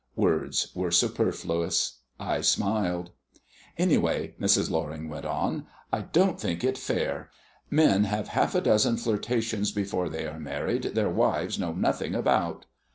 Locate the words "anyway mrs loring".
3.77-5.09